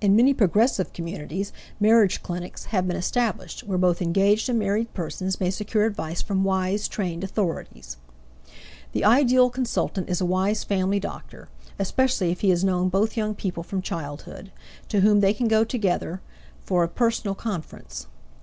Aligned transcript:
In 0.00 0.16
many 0.16 0.32
progressive 0.32 0.94
communities 0.94 1.52
marriage 1.78 2.22
clinics 2.22 2.64
have 2.72 2.86
been 2.88 2.96
established, 2.96 3.60
where 3.64 3.76
both 3.76 4.00
engaged 4.00 4.48
and 4.48 4.58
married 4.58 4.94
persons 4.94 5.38
may 5.38 5.50
secure 5.50 5.84
advice 5.84 6.22
from 6.22 6.44
wise, 6.44 6.88
trained 6.88 7.22
authorities. 7.22 7.98
The 8.92 9.04
ideal 9.04 9.50
consultant 9.50 10.08
is 10.08 10.22
a 10.22 10.24
wise 10.24 10.64
family 10.64 10.98
doctor 10.98 11.50
especially 11.78 12.30
if 12.32 12.40
he 12.40 12.48
has 12.48 12.64
known 12.64 12.88
both 12.88 13.18
young 13.18 13.34
people 13.34 13.62
from 13.62 13.82
childhood 13.82 14.50
to 14.88 15.00
whom 15.00 15.20
they 15.20 15.34
can 15.34 15.46
go 15.46 15.62
together 15.62 16.22
for 16.62 16.82
a 16.82 16.88
personal 16.88 17.34
conference. 17.34 18.06